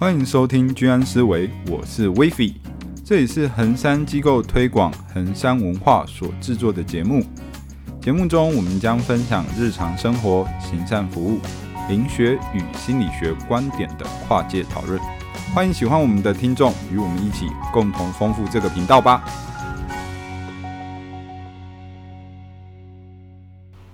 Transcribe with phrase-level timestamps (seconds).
[0.00, 2.54] 欢迎收听居安思维，我是威菲，
[3.04, 7.26] 这里是衡山机构推广衡山文化所制作的节目。
[8.00, 11.40] 节目中，我们将分享日常生活、行善服务、
[11.88, 15.00] 灵学与心理学观点的跨界讨论。
[15.52, 19.24] 欢迎喜欢我们的听众与我们一起共同丰富这个频道吧。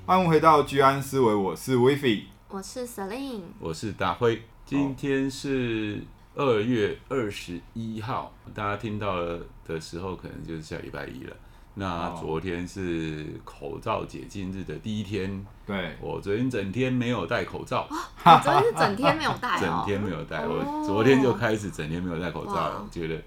[0.04, 4.42] 欢迎回到居安思维，我是威菲，我是 Celine，我是大辉。
[4.74, 6.02] 今天是
[6.34, 11.36] 二月二十一号，大家听到了的时候，可能就是下礼拜一了。
[11.74, 17.86] 那昨天是口罩解禁日的第一天，对，我昨天整天没有戴口罩。
[17.88, 19.58] 我昨天是整天没有戴？
[19.62, 23.22] 整天没有戴，我昨天就开始整天没有戴口罩了，觉得。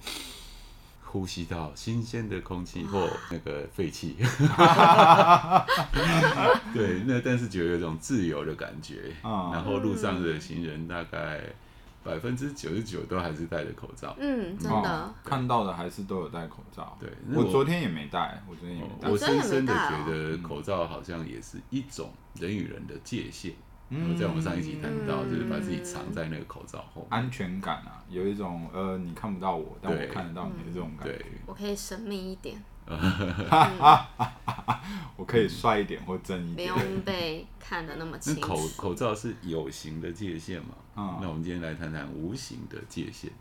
[1.09, 4.17] 呼吸到新鲜的空气或那个废气，
[6.73, 9.13] 对，那但是觉得有一种自由的感觉。
[9.23, 11.41] 然后路上的行人大概
[12.03, 14.15] 百分之九十九都还是戴着口罩。
[14.19, 16.97] 嗯，真的，看到的还是都有戴口罩。
[16.99, 19.09] 对，我昨天也没戴，我昨天也没戴。
[19.09, 23.53] 我深深的觉得口罩好像也是一种人与人的界限。
[23.89, 31.25] 嗯，在我们上一集谈到，就是把自己藏在那个口罩后，安全感啊，有一种呃，你看不到我，但我看得到你的这种感觉。
[31.45, 32.61] 我可以神秘一点，
[35.15, 38.41] 我可以帅一点或正一点，不用被看得那么清楚。
[38.41, 40.75] 口口罩是有形的界限嘛？
[41.21, 43.31] 那我们今天来谈谈无形的界限，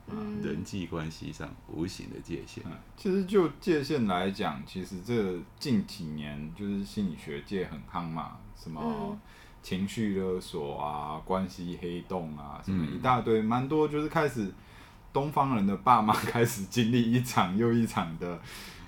[0.42, 2.62] 人际关系上无形的界限。
[2.96, 9.18] 其实就界限来讲，其实这近几年就是心理学界很夯嘛，什么？
[9.66, 14.48] 情绪勒索啊，关系黑洞啊，什么一大堆，蛮、嗯、多，就是开始
[15.12, 18.40] 东方人的爸妈 开始经历一场又一场的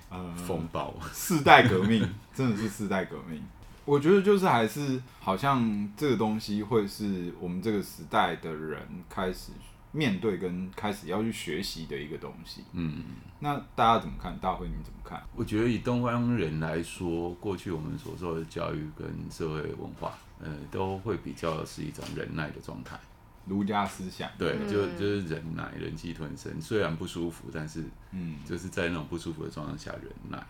[0.09, 3.43] 呃风暴，世代革命，真的是世代革命。
[3.83, 9.51] 我觉得就是还是好像这个东西会是我们这个时代的人开始
[9.91, 12.63] 面对跟开始要去学习的一个东西。
[12.71, 13.03] 嗯，
[13.39, 14.37] 那大家怎么看？
[14.39, 15.21] 大会你怎么看？
[15.35, 20.13] 我觉得以东方人来说，过去我们所受的教育跟社会文化。
[20.41, 22.97] 呃，都会比较是一种忍耐的状态，
[23.45, 30.41] 儒家思想，对，就就是忍耐，忍气吞声，虽然不舒服，但是，嗯，就是在那种不舒服的状态下忍耐，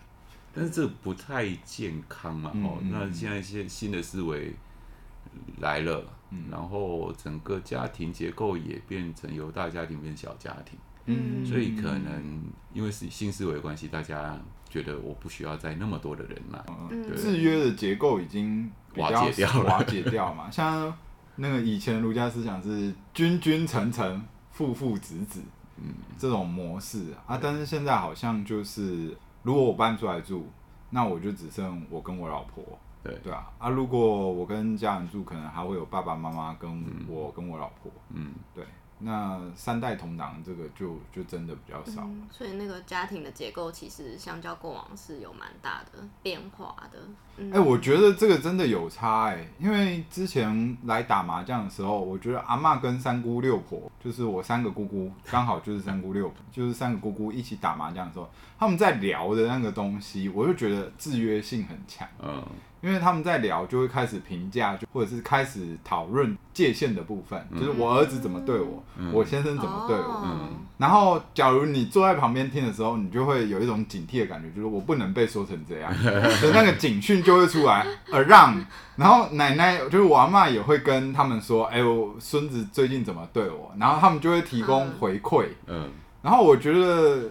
[0.54, 4.54] 但是这不太健康嘛，哦，那现在一些新的思维
[5.58, 6.04] 来了，
[6.50, 14.38] 然后整个家庭结构也变成由大家庭变小家庭，嗯，所以可能因为是新思维的关系，大家
[14.68, 18.70] 觉得我不需要再那么多的忍耐，嗯，制约的结构已经。
[18.96, 20.50] 瓦解掉了，瓦解掉嘛。
[20.50, 20.92] 像
[21.36, 25.40] 那个以前儒家思想是君君臣臣父父子子，
[25.76, 27.38] 嗯，这种模式啊。
[27.40, 30.44] 但是现在好像就是，如果我搬出来住，
[30.90, 32.64] 那我就只剩我跟我老婆，
[33.04, 33.48] 对对啊。
[33.60, 38.64] 啊，如果我跟家人住，可能还会有爸爸妈妈跟我跟我老婆，嗯，对。
[39.00, 46.98] 那三代同堂这个就就真的比较少，嗯，所以那个家庭的结构其实相较过往是有蛮大的变化的。
[47.36, 58.28] 哎，嗯欸，我觉得这个真的有差哎，欸，因为之前来打麻将的时候，我觉得阿妈跟三姑六婆，就是我三个姑姑，刚好就是三姑六婆， 就是三个姑姑一起打麻将的时候，
[58.58, 62.06] 他们在聊的那个东西，我就觉得制约性很强。
[62.22, 62.44] 嗯。
[62.80, 70.22] 因为他们在聊，就会开始评价，就或者是开始讨论界限的部分，嗯、就是我儿子怎么对我，嗯、我先生怎么对我。
[70.24, 70.48] 嗯、
[70.78, 75.92] 然后，假如你坐在旁边听的时候，你就会有一种警惕的感觉，就是我不能被说成这样，
[76.40, 78.58] 所以那个警讯就会出来，而让。
[78.96, 85.46] 然后奶奶就是我阿妈也会跟他们说，哎，我孙子最近怎么对我，然后他们就会提供回馈。
[85.66, 85.84] 嗯。
[85.84, 85.90] 嗯
[86.22, 87.30] 然后我觉得。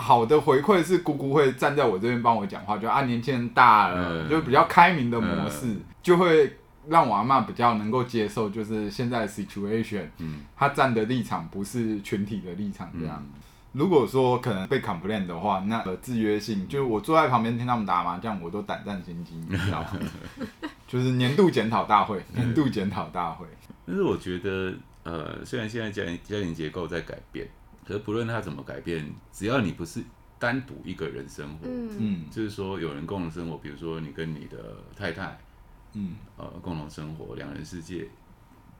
[0.00, 6.56] 好的回馈是姑姑会站在我这边帮我讲话，就啊年轻人大了，就比较开明的模式，就会
[6.88, 13.22] 让我阿妈比较能够接受，就是现在的 situation，嗯，他站的立场不是群体的立场这样。
[13.72, 19.90] 如果说可能被 complain 的话，那制约性，就是我坐在旁边听他们打麻将，我都胆战心惊，你知道吗？
[20.88, 23.46] 就是年度检讨大会，年度检讨大会。
[23.86, 24.74] 但是我觉得，
[25.04, 27.46] 呃，虽然现在家庭家庭结构在改变。
[27.90, 30.00] 可是不论他怎么改变，只要你不是
[30.38, 35.36] 单独一个人生活，嗯，就是说有人共同生活，比如说你跟你的太太，
[35.94, 38.08] 嗯，呃，共同生活，两人世界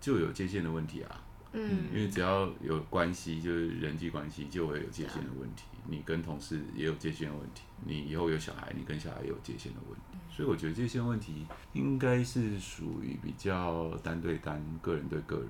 [0.00, 1.24] 就有界限的问题啊，
[1.54, 5.64] 嗯，因为只要有关系，就是人际关系就会有界限的问题。
[5.88, 10.18] 你跟同事也有界限的问题，你以后有小孩，你跟小孩也有界限的问题。
[10.30, 15.42] 所以我觉得界限问题应该是属于比较单对单、个人对个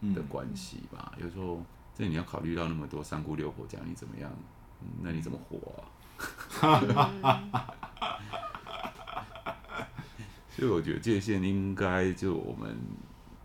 [0.00, 1.62] 人的关系吧，有时候。
[1.94, 4.30] 这你要考虑到那么多三姑六婆讲你怎么样，
[5.00, 5.82] 那你怎么活
[6.60, 7.42] 啊？
[10.50, 12.76] 所以我觉得界限应该就我们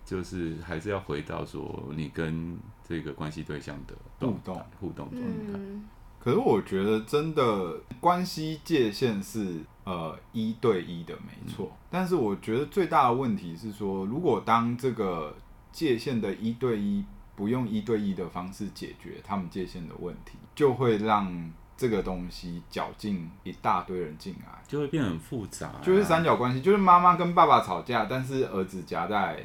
[0.05, 2.57] 就是还是要回到说你跟
[2.87, 5.53] 这个关系对象的互动互动状态。
[5.53, 5.87] 嗯
[6.21, 15.33] 可是我觉得真的关系界限是呃一对一的没错，嗯、但是我觉得最大的问题是说，如果当这个
[15.71, 17.05] 界限的一对一
[17.39, 29.41] 不用一对一的方式解决他们界限的问题，就会让这个东西搅进一大堆人进来，就会变很复杂、啊，就是三角关系，就是妈妈跟爸爸吵架，但是儿子夹在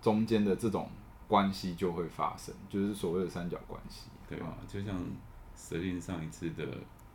[0.00, 0.88] 中间的这种
[1.28, 4.56] 关系就会发生，就是所谓的三角关系，对吧？
[4.66, 4.96] 就像。
[5.62, 6.64] 设定上一次的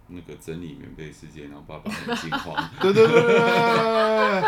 [0.07, 2.55] 那个整理棉被事件，然后爸爸很惊慌。
[2.79, 4.43] 对对对对，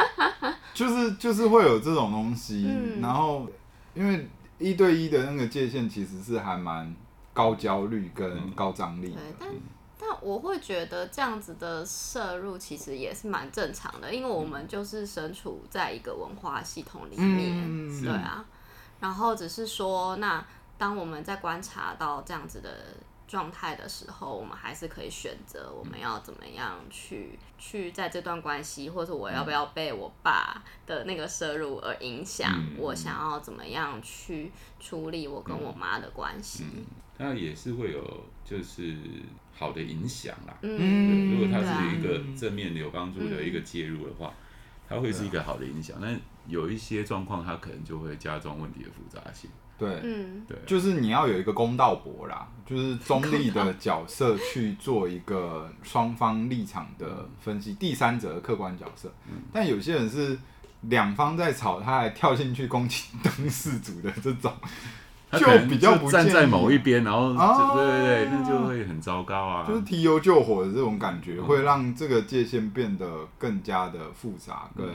[0.72, 3.50] 就是就是会有这种东西，嗯、然后
[3.96, 6.96] 因为一对一的那个界限其实是还蛮
[7.34, 9.16] 高焦虑跟高张力的。
[9.16, 9.50] 对，但
[10.00, 18.46] 但我会觉得这样子的摄入其实也是蛮正常的，因为我们就是身处在一个文化系统里面，嗯、对啊。
[19.00, 20.46] 然后只是说，那
[20.78, 22.70] 当我们在观察到这样子的。
[23.28, 36.64] 状态的时候，我们还是可以选择我们要怎么样去、嗯、去在这段关系，或者我要不要被我爸的那个摄入而影响，嗯、我想要怎么样去处理我跟我妈的关系。
[37.18, 38.96] 那、嗯、也是会有就是
[39.54, 40.58] 好的影响啦。
[40.62, 44.36] 嗯，如果它是一个正面的有帮助的一个介入的话，嗯、
[44.90, 45.98] 它会是一个好的影响。
[46.02, 49.50] 但、嗯、有一些状况，它可能就会加重问题的复杂性。
[49.78, 59.14] 对，嗯，对，就是你要有一个公道博啦，就是中立的角色去做一个双方立场的分析，第三者的客观角色。
[59.28, 60.36] 嗯，但有些人是
[60.82, 64.52] 两方在吵，他还跳进去攻击 当事主的这种，
[65.32, 67.34] 就比较不站在某一边，然后，
[67.76, 69.66] 对对对，那就会很糟糕啊。
[69.68, 74.86] 就是提油救火的这种感觉，会让这个界限变得更加的复杂跟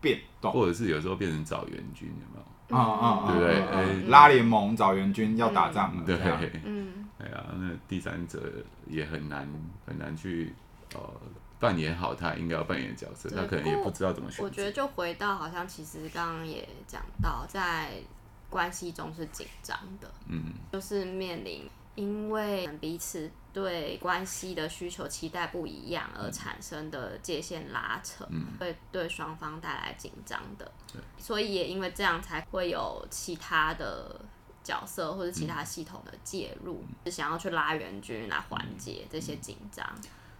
[0.00, 2.76] 变动，或者是有时候变成找援军，有没有？
[2.76, 4.08] 啊啊，对不对？
[4.08, 6.16] 拉联盟找援军要打仗了，对，
[6.64, 8.40] 嗯，哎呀，那第三者
[8.88, 9.46] 也很难
[9.86, 10.52] 很难去
[10.94, 11.00] 呃
[11.60, 14.42] 扮演好他应该要扮演的角色，他可能也不知道怎么选。
[14.42, 17.92] 我觉得就回到好像其实刚刚也讲到，在
[18.54, 23.28] 关系中是紧张的，嗯，就是面临因为彼此。
[23.54, 30.68] 对关系的需求期待不一样而产生的界限拉扯，嗯、会对双方带来紧张的。
[30.92, 34.20] 对所以也因为这样才会有其他的
[34.64, 39.88] 角色或者其他系统的介入，是、嗯、想要去拉援军来缓解这些紧张。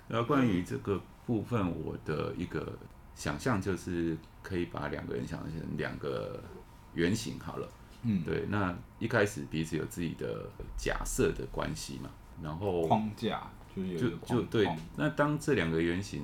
[0.09, 2.77] 然后关于这个部分，我的一个
[3.15, 6.43] 想象就是可以把两个人想成两个
[6.95, 7.69] 圆形好了。
[8.05, 8.47] 嗯，对。
[8.49, 12.09] 那一开始彼此有自己的假设的关系嘛。
[12.43, 13.43] 然后框架
[13.75, 16.23] 就是就就对，那当这两个原型，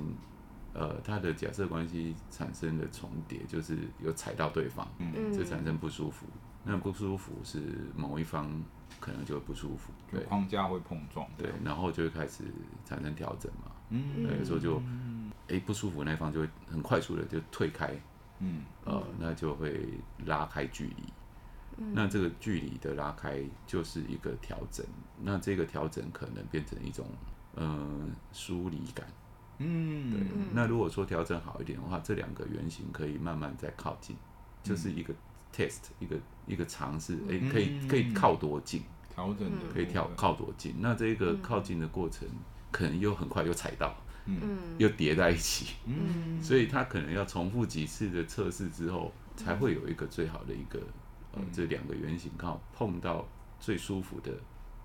[0.73, 6.25] 呃，它的假设关系产生的重叠，就是有踩到对方，嗯，就产生不舒服。
[6.63, 7.59] 那不舒服是
[7.95, 8.47] 某一方
[8.99, 12.43] 可能就会不舒服，对，框架会碰撞，对，然后就会开始
[12.85, 14.79] 产生调整嘛，嗯，有时候就，
[15.47, 17.91] 哎，不舒服那一方就会很快速的就退开，
[18.39, 19.87] 嗯，呃，那就会
[20.25, 21.03] 拉开距离。
[21.93, 24.85] 那这个距离的拉开就是一个调整，
[25.21, 27.05] 那这个调整可能变成一种
[27.55, 29.07] 嗯疏离感，
[29.57, 30.19] 嗯，对。
[30.53, 34.15] 那如果说调整好一点的话，这两个圆形可以慢慢再靠近，
[34.63, 35.13] 就是一个
[35.53, 36.15] test，一个
[36.47, 38.83] 一个尝试，哎，可以可以靠多近？
[39.13, 40.75] 调整的可以跳靠多近？
[40.79, 42.27] 那这个靠近的过程，
[42.71, 43.93] 可能又很快又踩到，
[44.25, 44.39] 嗯，
[44.77, 50.79] 又叠在一起，嗯，所以他可能要重复几次的测试之后，才会有一个最好的一个。
[51.33, 53.25] 呃，这两个圆形刚好碰到
[53.59, 54.31] 最舒服的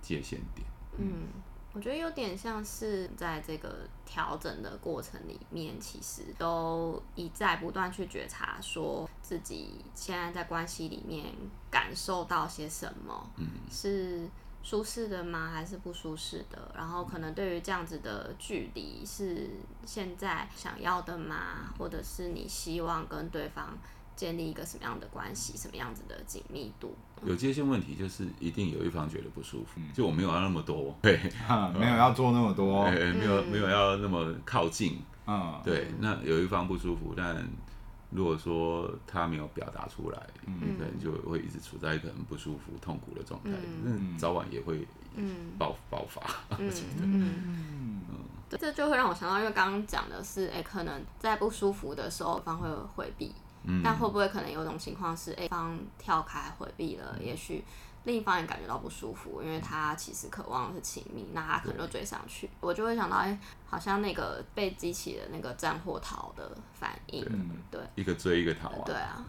[0.01, 0.67] 界限点。
[0.99, 1.29] 嗯，
[1.73, 11.27] 我觉得有点像是在这个调整的过程里面，其实都一再不断去觉察，说自己现在在关系里面
[11.71, 14.29] 感受到些什么，嗯，是
[14.63, 15.51] 舒适的吗？
[15.53, 16.73] 还是不舒适的？
[16.75, 19.51] 然后可能对于这样子的距离，是
[19.85, 21.75] 现在想要的吗？
[21.79, 23.77] 或者是你希望跟对方？
[24.17, 26.97] 建立一个什么样的关系，什么样子的紧密度？
[27.23, 29.81] 有界限问题，就是一定有一方觉得不舒服。
[29.95, 31.21] 就我没有要那么多， 对，
[31.79, 35.89] 没有要做那么多， 没有没有要那么靠近，嗯，对。
[36.01, 37.47] 那有一方不舒服，但
[38.11, 43.51] 如果说他没有表达出来，你可能就会一直处在一个很不舒服、痛苦的状态，
[43.83, 44.87] 那早晚也会
[45.59, 46.23] 爆爆发。
[46.59, 46.71] 嗯
[47.01, 48.17] 嗯嗯，
[48.51, 53.33] 这就会让我想到，因为刚刚讲的是，哎，可能在不舒服的时候，方会回避。
[53.83, 57.65] 但会不会可能有种情况是，，A 方跳开回避了，也许
[58.05, 62.49] 另一方也感觉到不舒服，因为他其实渴望的是亲密，那他可能就追上去。
[62.61, 67.25] 我就会想到，哎，好像那个被激起的那个战或逃的反应，
[67.71, 68.83] 对，一个追一个逃啊。
[68.87, 69.25] 对啊，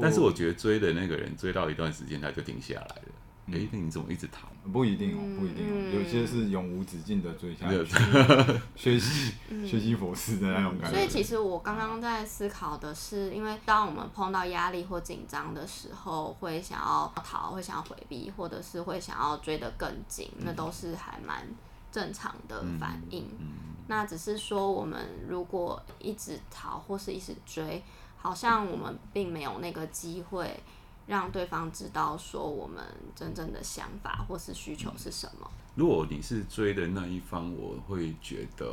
[0.00, 3.12] 但是我觉得追的那个人追到一段时间他就停下来了。
[3.50, 4.48] 哎、嗯，那你怎么一直逃？
[4.72, 7.86] 不一定哦，不一定哦，嗯、有些是永无止境的追下去，
[8.76, 9.32] 学习
[9.66, 10.96] 学习佛事的那种感觉。
[10.98, 21.48] 所以其实我刚刚在思考的是，因为当我们碰到压力或紧张的时候，会想要逃，会想要回避，或者是会想要追得更紧，那都是还蛮
[21.90, 23.22] 正常的反应。
[23.38, 23.46] 嗯嗯、
[23.86, 27.82] 那只是说，我们如果一直逃或是一直追，
[28.18, 30.60] 好像我们并没有那个机会。
[31.08, 32.84] 让对方知道说我们
[33.16, 35.50] 真正的想法或是需求是什么。
[35.74, 38.66] 如果你是追的那一方，我会觉得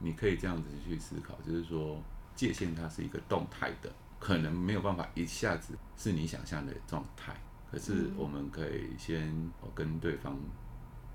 [0.00, 2.02] 你可以这样子去思考，就是说
[2.34, 7.34] 界限它是一个动态的，可能没有办法一下子是你想象的状态。
[7.70, 10.36] 可是我们可以先跟对方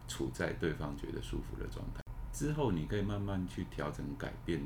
[0.07, 2.01] 处在对方觉得舒服的状态，
[2.31, 4.61] 之后你可以慢慢去调整、改变、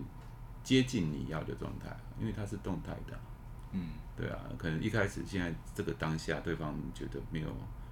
[0.63, 3.17] 接近你要的状态，因为它是动态的。
[3.71, 7.47] 嗯，对啊，可能一开始现在这个当下，对方觉得没有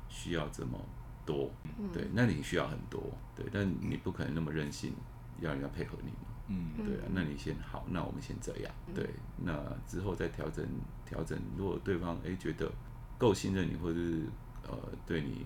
[0.10, 0.80] 需要这么
[1.26, 3.02] 多，嗯、对，那你需要很多，
[3.36, 4.94] 对，但你不可能那么任性，
[5.40, 9.54] 要人家配合你嘛，嗯，对啊，那你先好，那我们先这样，对，那
[9.88, 10.66] 之后再调整
[11.06, 12.72] 调整，如果对方哎觉得
[13.18, 14.24] 够信任你，或者是
[14.68, 15.46] 呃对你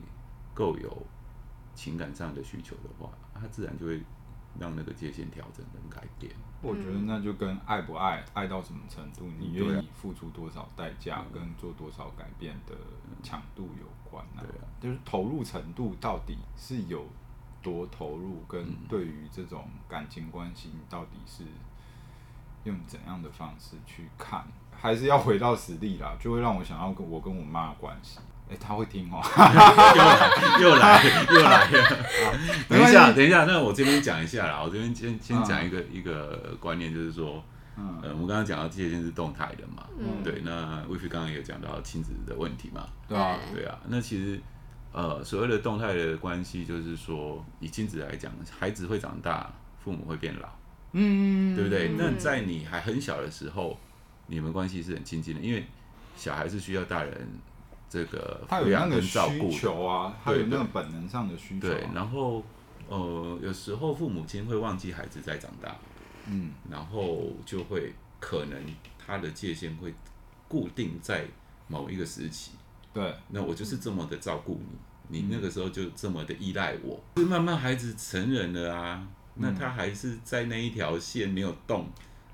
[0.53, 1.05] 够有
[1.74, 4.01] 情感上的需求的话，他自然就会。
[4.60, 12.76] 让那个界限调整跟改变，我觉得那就跟爱不爱、爱到什么程度，你愿意付出多少代价，跟做多少改变的
[13.22, 14.42] 强度有关啊。
[14.42, 17.06] 对啊，就是投入程度到底是有
[17.62, 21.44] 多投入，跟对于这种感情关系，你到底是
[22.64, 28.20] 用怎样的方式去看，还是要回到实力啦，就会让我想要跟我跟我妈的关系。
[28.50, 29.20] 哎、欸，他会听哦，
[30.62, 32.06] 又来又来又来了。
[32.70, 34.62] 等一下，等一下，那我这边讲一下啦。
[34.63, 37.44] 我这边先先讲一个、嗯、一个观念，就是说，
[37.75, 40.42] 嗯，呃、我们刚刚讲到界限是动态的嘛，嗯，对。
[40.46, 43.77] 那魏飞刚刚也讲到亲子的问题嘛，对啊，对啊。
[43.89, 44.39] 那其实，
[44.94, 49.51] 呃，所谓的动态的关系，就是说，以亲子来讲，孩子会长大，
[49.84, 50.48] 父母会变老，
[50.94, 51.89] 嗯，对不对？
[51.98, 53.77] 那在你还很小的时候，
[54.27, 55.66] 你们关系是很亲近的，因为
[56.16, 57.27] 小孩是需要大人。
[57.89, 61.72] 这个他有那个需求啊，他有那个本能上的需求、啊。
[61.72, 62.44] 对，然后
[62.89, 65.75] 呃，有时候父母亲会忘记孩子在长大，
[66.25, 68.62] 嗯，然后就会可能
[68.98, 69.94] 他的界限会
[70.48, 71.25] 固定在
[71.67, 72.51] 某一个时期。
[72.94, 74.60] 对，那我就是这么的照顾
[75.08, 77.00] 你，你那个时候就这么的依赖我。
[77.15, 81.88] 嗯、慢慢孩子成人了啊，那他还是在那一条线没有动。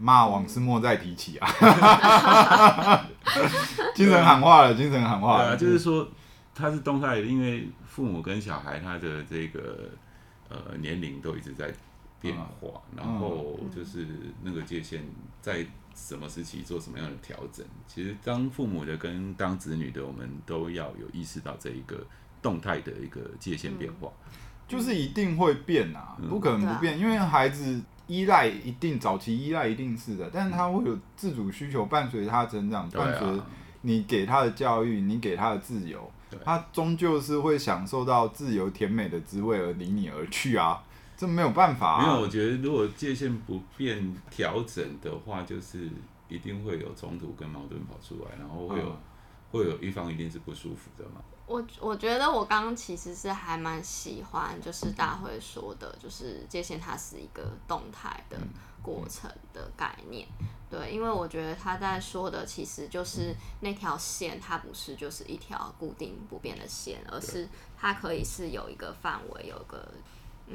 [0.03, 1.47] 骂往事莫再提起啊！
[3.95, 5.45] 精神喊话了，精神喊话了。
[5.45, 6.05] 对啊，就是说，
[6.53, 9.89] 他是动态的，因为父母跟小孩他的这个
[10.49, 11.73] 呃年龄都一直在
[12.19, 14.05] 变化，然后就是
[14.41, 15.05] 那个界限
[15.41, 17.65] 在什么时期做什么样的调整。
[17.87, 22.05] 其实当父母的跟当子女的，我们都要有意识到这一个
[22.41, 24.09] 动态的一个界限变化，
[24.67, 27.81] 就是一定会变啊，不可能不变，因为孩子。
[28.13, 33.27] 依赖一定早期依赖一定是的，但是他会有自主需求伴随他成长，伴随
[33.81, 36.11] 你给他的教育，你给他的自由，
[36.45, 40.83] 他终究是会享受到自由甜美的滋味而离你而去啊，
[41.17, 42.05] 这没有办法啊。
[42.05, 45.89] 没有，我觉得如果界限不变调整的话，就是
[46.29, 48.97] 一定会有冲突跟矛盾跑出来，然后会有、嗯、
[49.51, 51.21] 会有一方一定是不舒服的嘛。
[51.45, 58.37] 我我觉得我刚刚其实是还蛮喜欢，就是大会说的，就是界限它是一个动态的
[58.81, 60.27] 过程的概念，
[60.69, 67.47] 对，因为我觉得他在说的其实就是那条线，它不是就是一条固定不变的线，而是
[67.77, 69.87] 它可以是有一个范围，有一个。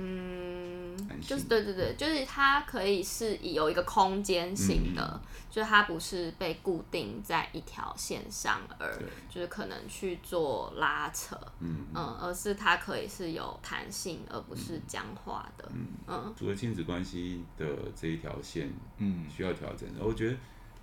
[0.00, 8.97] 嗯，就是对对对，就是它可以是有一个空间性的，嗯、就是它不是被固定在一条线上，而
[9.28, 20.37] 就是可能去做拉扯，嗯，嗯，而是它可以是有弹性，而不是僵化的，嗯，嗯，除了亲子关系的这一条线，嗯，需要调整，我觉得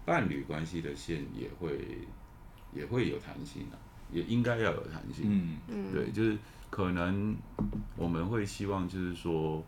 [0.03, 2.05] 伴侣关系的线也会
[2.73, 3.79] 也会有弹性啊，
[4.11, 6.37] 也应该要有弹性，嗯嗯，对，就是。
[6.67, 7.33] 可能
[7.95, 9.65] 我们会希望，就是说，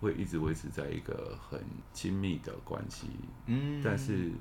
[0.00, 1.60] 会一直维持在一个很
[1.92, 3.06] 亲密的关系。
[3.46, 4.32] 嗯，但是，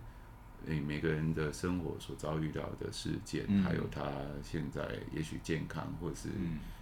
[0.66, 4.10] 诶，每个人的生活所遭遇到的事件，嗯、还有他
[4.42, 4.82] 现在
[5.14, 6.30] 也许健康，或是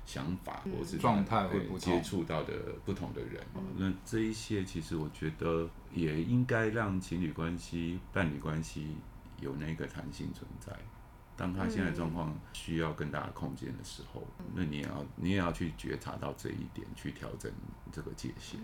[0.06, 2.54] 想法，嗯、或是状态，会接触到的
[2.86, 3.44] 不同的人。
[3.56, 8.88] 嗯、那这一些，其实我觉得也应该让情侣关系、伴侣关系
[9.42, 10.72] 有那个弹性存在。
[11.40, 17.50] 当他现在状况需要更大的空间的时候，嗯、那你也要你也要去觉察到这一点，去调整
[17.94, 18.60] 这个界限。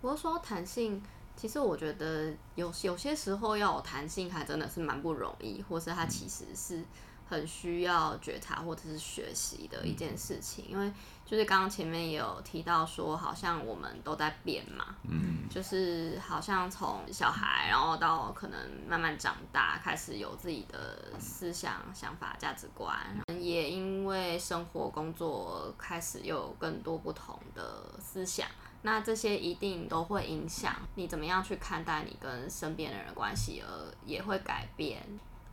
[0.00, 1.02] 不过说弹性
[1.36, 6.82] 其实我觉得有有些时候要有弹性，还真的是蛮不容易，或是它其实是
[7.28, 10.64] 很需要觉察或者是学习的一件事情。
[10.68, 10.92] 因为
[11.24, 22.94] 就是刚刚前面也有提到说，好像我们都在变嘛，嗯，就是好像从小孩，然后到可能慢慢长大，开始有自己的思想、想法、价值观，
[23.40, 28.46] 也因为生活、工作开始又有更多不同的思想。
[28.82, 35.02] 那这些一定都会影响你怎么样去看待你跟身边的人的关系，而也会改变，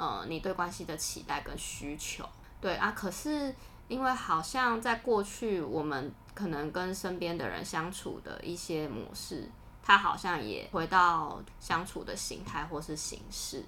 [0.01, 2.27] 呃，你对关系的期待跟需求。
[2.59, 3.53] 对啊，可是
[3.87, 9.47] 因为好像在过去，我们可能跟身边的人相处的一些模式，
[9.83, 13.63] 它好像也回到相处的形态或是形式。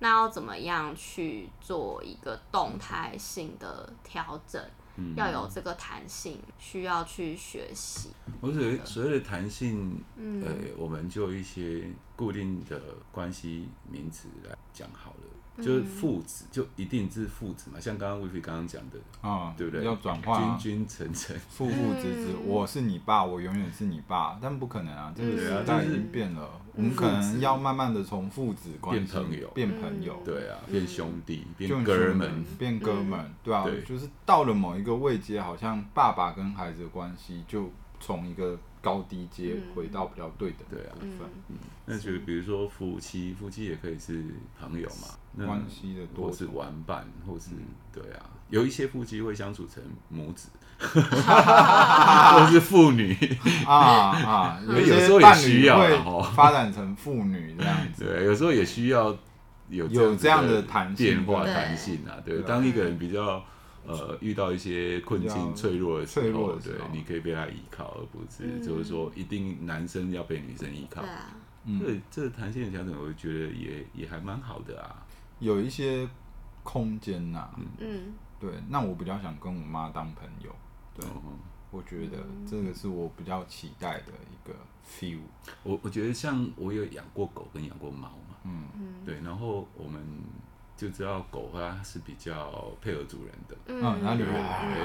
[0.00, 4.60] 那要怎么样去做一个动态性的调整？
[4.96, 8.10] 嗯、要有这个弹性，需要去学习。
[8.40, 12.80] 我所谓所谓的弹性，嗯、呃，我们就一些固定的
[13.12, 15.35] 关系名词来讲好了。
[15.58, 17.80] 就是父子，就一定是父子嘛？
[17.80, 19.84] 像刚刚威菲刚刚讲的啊，对不对？
[19.84, 26.48] 要转化君君臣臣，父父子子，我是你爸，我永远是你爸，但不可能啊，这个时代已经变了。
[26.74, 38.58] 我们可能要慢慢的从父子关系变朋友，变朋友，对啊，变兄弟，变哥们，变哥们，对啊，就是到了某一个位阶，好像爸爸跟孩子的关系就从一个。
[38.86, 40.94] 高低阶回到比较对的对啊。
[40.94, 44.24] 部分，嗯，那就比如说夫妻，夫妻也可以是
[44.60, 47.50] 朋友嘛，关系的多，或是玩伴，或是
[47.92, 53.16] 对啊，有一些夫妻会相处成母子， 或是父女。
[53.66, 59.06] 啊啊， 有有时候也需要发展成父女这样子，对，有时候也需要
[59.68, 63.44] 有有这样的弹变化弹性啊，对，当一个人比较。
[63.86, 71.02] 呃，遇到一些困境、脆弱的时候，对，你可以被他依靠，而不是就是说一定男生要被女生依靠。
[71.80, 75.06] 对，这这弹性的调整，我觉得也也还蛮好的啊，
[75.38, 76.08] 有一些
[76.62, 77.48] 空间呐。
[77.78, 80.50] 嗯，对，那我比较想跟我妈当朋友。
[80.94, 81.06] 对，
[81.70, 82.18] 我觉得
[82.48, 85.20] 这个是我比较期待的一个 feel。
[85.62, 88.68] 我我觉得像我有养过狗跟养过猫嘛，嗯，
[89.04, 90.02] 对，然后我们。
[90.76, 94.22] 就知道狗它是比较配合主人的，嗯，然后你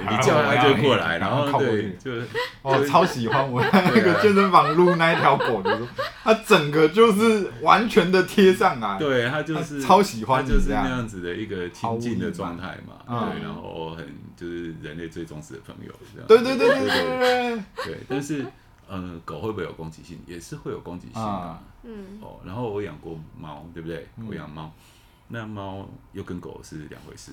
[0.10, 2.26] 你叫它就过来，然后对，就是
[2.62, 5.88] 哦，超喜欢我 那个健身房撸那一条狗的时候，
[6.24, 18.46] 它整个就是完全的贴上来，对，它就是超喜欢，就是那样子的一个亲近的状态嘛，对，然后很就是人类最忠实的朋友，这样，对对对对对对，但是
[18.90, 20.20] 嗯，狗会不会有攻击性？
[20.26, 24.08] 也是会有攻击性的，嗯，哦，然后我养过猫，对不对？
[24.28, 24.72] 我养猫。
[25.32, 27.32] 那猫又跟狗是两回事，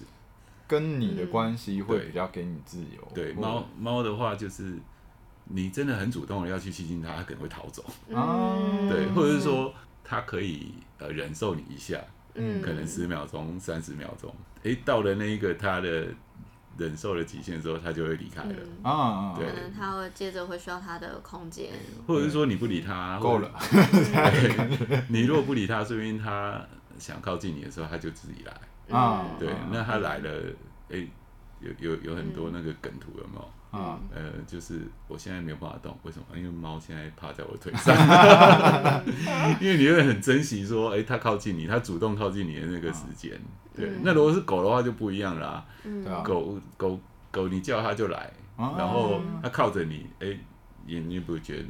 [0.66, 3.02] 跟你的关系会比较给你自由。
[3.02, 4.78] 嗯、对，猫猫的话就是
[5.44, 7.84] 你真的很主动的要去亲近它，它可能会逃走。
[8.08, 12.00] 嗯、对，或者是说它可以呃忍受你一下，
[12.34, 16.06] 嗯，可能十秒钟、三十秒钟，哎、欸，到了那一个它的。
[16.76, 18.54] 忍受了极限之后，它就会离开了。
[18.84, 21.72] 啊，对，它会接着会需要它的空间，
[22.06, 23.50] 或者是说你不理它，够了。
[25.11, 26.64] 你如果不理它，说明他
[26.98, 28.96] 想靠近你的时候，他就自己来。
[28.96, 30.30] 啊，对，那他来了，
[30.90, 31.06] 哎，
[31.61, 33.48] 有有有很多那个梗图有没有？
[33.70, 36.24] 啊，呃，就是我现在没有办法动，为什么？
[36.34, 37.94] 因为猫现在趴在我腿上。
[39.61, 43.38] 因为你会很珍惜说，哎，它靠近你，它主动靠近你的那个时间。
[43.76, 45.62] 对，那如果是狗的话就不一样啦。
[45.84, 46.98] 嗯，狗狗
[47.30, 50.28] 狗，你叫它就来，然后它靠着你，哎，
[50.87, 51.64] 也你也不会觉得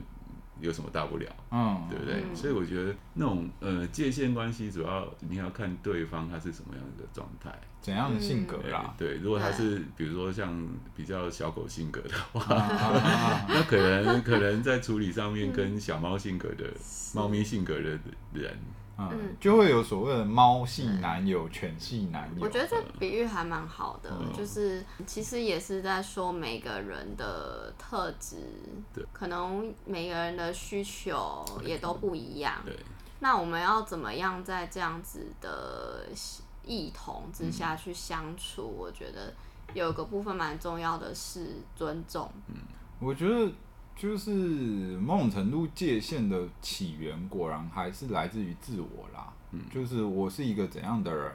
[0.60, 2.22] 有什么大不了，嗯，对不对？
[2.34, 8.94] 所以我觉得那种呃界限关系，主要你要看对方他是什么样的状态，怎样的性格啦。
[8.98, 10.66] 对，如果他是比如说像
[10.96, 12.44] 比较小狗性格的话，
[13.48, 16.64] 那可能可能在处理上面跟小猫性格的
[17.14, 17.98] 猫咪性格的
[18.32, 18.56] 人。
[19.00, 22.42] 嗯，就会有所谓的猫系男友、犬系男友。
[22.44, 28.36] 我觉得这比喻还蛮好的，就是其实也是在说每个人的特质，
[29.12, 32.54] 可能每个人的需求也都不一样。
[33.20, 36.06] 那我们要怎么样在这样子的
[36.64, 38.66] 异同之下去相处？
[38.66, 39.32] 我觉得
[39.74, 42.28] 有个部分蛮重要的是尊重。
[42.48, 42.56] 嗯，
[42.98, 43.52] 我觉得。
[43.98, 49.32] 就是某种程度界限的起源，果然还是来自于自我啦。
[49.50, 51.32] 嗯，就是我是一个怎样的人，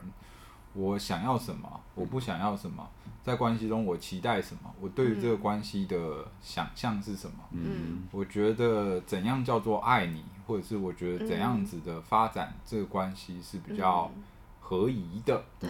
[0.73, 2.89] 我想要什么，我不想要什么，
[3.21, 7.37] 在关系中我期待什么，我对于这个关系的想象是什么。
[7.51, 14.09] 嗯，我觉得怎样叫做爱你，或者是我觉得怎样子的发展这个关系是比较
[14.61, 15.43] 合宜的。
[15.59, 15.69] 对。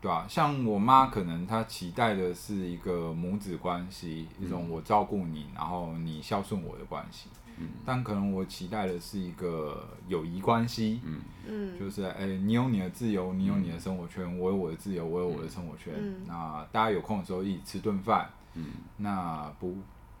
[0.00, 0.26] 对吧？
[0.28, 7.28] 像我妈可能她期待的是一个母子关系，一种我照顾你，然后你孝顺我的关系。
[7.60, 11.20] 嗯，但可能我期待的是一个友谊关系，嗯。
[11.48, 18.66] 嗯，就是哎、欸，你有你的自由，你有你的生活圈，嗯、我有我的自由，我有我的生活圈，嗯、那大家有空的时候一起吃顿饭，嗯，
[18.98, 19.74] 那不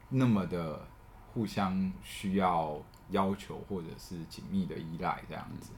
[0.08, 0.80] 那么的
[1.32, 5.70] 互相需要要求或者是紧密的依赖这样子，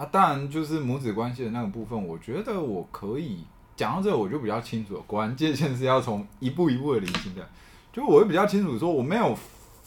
[0.00, 3.44] 啊，当然就是母子关系的那个部分，我觉得我可以
[3.76, 7.46] 讲到这个，我就比较清楚了，果然界限是要从一步一步的理清的。
[7.92, 9.36] 就我会比较清楚说，我没有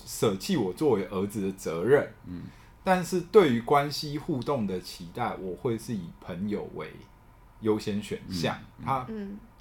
[0.06, 2.44] 舍弃我作为儿子的责任，嗯，
[2.84, 6.88] 但是对于关系互动的期待，我会是以朋友为
[7.62, 8.56] 优先选项。
[8.86, 9.08] 他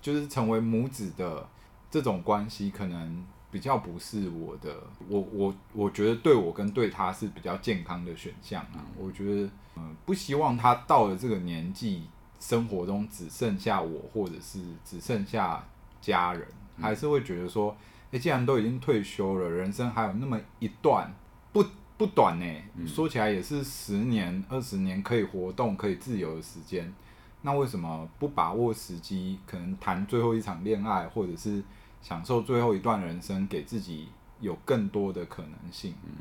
[0.02, 1.48] 就是成为母子的
[1.90, 4.74] 这种关系，可能比较不是我的，
[5.08, 8.82] 我我我觉得对我跟对他是比较健康的选项啊。
[8.98, 12.02] 我觉得，嗯，不希望他到了这个年纪，
[12.40, 15.64] 生活中只剩下我，或者是只剩下
[16.00, 16.44] 家人，
[16.80, 17.76] 还是会觉得说。
[18.10, 21.10] 哎，既然都已经退休了，人生还有那么一段
[21.50, 21.64] 不
[21.96, 22.44] 不短呢，
[22.76, 26.92] 嗯、说起来也是十年、二十年可以活动、可以自由的时间，
[27.40, 31.62] 那为什么不把握时机，可能谈最后一场恋爱，或者是
[32.02, 34.08] 享受最后一段人生，给自己
[34.40, 35.94] 有更多的可能性？
[36.04, 36.12] 嗯、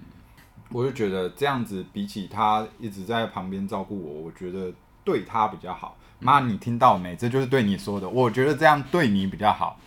[0.69, 4.71] 我就觉得这样子比起他一直在旁边照顾我，我觉得
[5.03, 5.97] 对他比较好。
[6.19, 7.15] 妈，你听到没？
[7.15, 9.79] 这就是对你说的，我觉得这样对你比较好。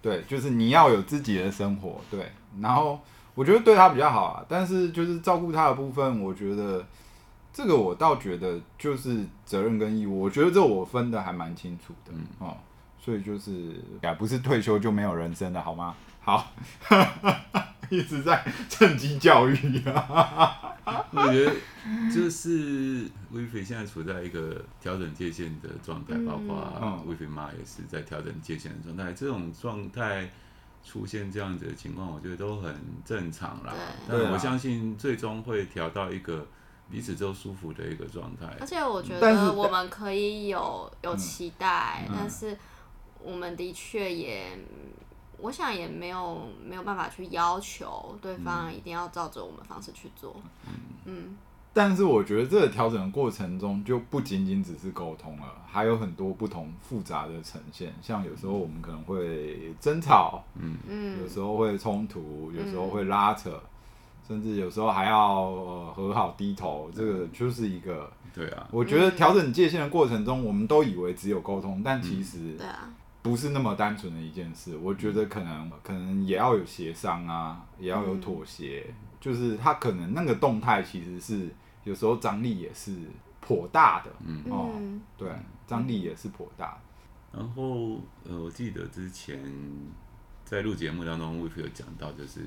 [0.00, 2.30] 对，就是你要有自己的生活，对。
[2.60, 2.98] 然后
[3.34, 6.86] 我觉得对他比较好啊，但是就是照顾他的部分，我觉得
[7.52, 12.56] 这个我倒觉得就是责任跟义务，我觉得这我分的还蛮清楚的，嗯哦。
[13.02, 15.94] 所以就是，也不是退休就没有人生的好吗？
[16.20, 16.52] 好。
[17.90, 20.76] 一直在趁机教育啊！
[21.10, 21.52] 我觉得
[22.14, 29.12] 就是威菲现在处在一个调整界限的状态，嗯、包括威菲妈也是在调整界限的状态。
[29.12, 30.30] 这种状态
[30.84, 32.72] 出现这样子的情况，我觉得都很
[33.04, 33.74] 正常啦。
[34.06, 36.46] 对但我相信最终会调到一个
[36.88, 38.46] 彼此都舒服的一个状态。
[38.60, 42.56] 而且我觉得我们可以有有期待，嗯、但是
[43.24, 44.46] 我们的确也。
[45.42, 50.72] 我想也没有没有办法去要求对方一定要照着我们方式去做，嗯，
[51.06, 51.36] 嗯，
[51.72, 57.90] 但是我觉得这个调整的过程中就不仅仅只是沟通了，还有很多不同复杂的呈现。
[58.02, 63.62] 像有时候我们可能会争吵，嗯嗯，有时候会冲突，有时候会拉扯，嗯、
[64.28, 66.90] 甚至有时候还要呃和好低头。
[66.94, 72.92] 这个就是一个，对啊，我觉得调整界限的过程中，我们都以为只有沟通，但其实，对啊。
[73.22, 81.48] 不是那么单纯的一件事，我觉得可能可能也要有协商啊，也要有妥协，嗯、就是他可能那个动态其实是
[81.84, 82.94] 有时候张力也是
[83.40, 84.42] 颇大的，嗯。
[84.48, 84.70] 哦，
[85.18, 85.28] 对，
[85.66, 86.78] 张力也是颇大。
[87.30, 89.38] 然后呃，我记得之前
[90.44, 92.40] 在录节目当中，威菲有讲到就是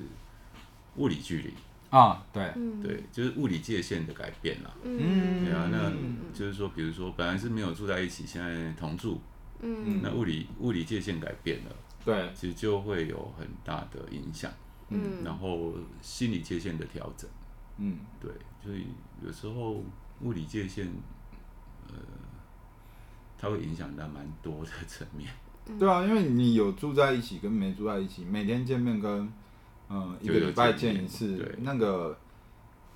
[0.96, 1.54] 物理距离。
[1.90, 2.52] 啊，对。
[2.82, 5.92] 对，就是物理界限的改变了，嗯，对啊，那
[6.36, 9.20] 就是说，比如说本来是没有住在一起，现在同住。
[9.64, 11.74] 嗯，那物理物理界限改变了，
[12.04, 14.52] 对，其实就会有很大的影响。
[14.90, 15.72] 嗯，然后
[16.02, 17.28] 心理界限的调整，
[17.78, 18.30] 嗯，对，
[18.62, 18.86] 所以
[19.24, 19.82] 有时候
[20.20, 20.86] 物理界限，
[21.88, 21.94] 呃，
[23.38, 25.30] 它会影响到蛮多的层面。
[25.78, 29.10] 对啊，因为你有住在一起跟没住在一起，每天见面跟
[29.88, 32.18] 嗯、呃、一个礼拜见一次，对，那个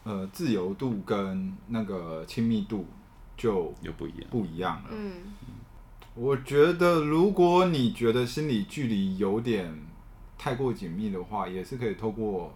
[0.04, 2.87] 呃自由度跟那个亲密度
[3.38, 4.90] 就又不一样，不一样了。
[4.92, 5.22] 嗯。
[6.20, 9.72] 我觉得，如果你觉得心理距离有点
[10.37, 12.52] 太过紧密的话，也是可以透过